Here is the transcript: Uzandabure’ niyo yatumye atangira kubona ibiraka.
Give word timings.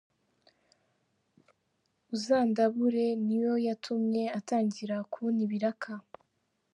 Uzandabure’ 2.13 3.05
niyo 3.25 3.53
yatumye 3.67 4.23
atangira 4.39 4.95
kubona 5.11 5.39
ibiraka. 5.47 5.91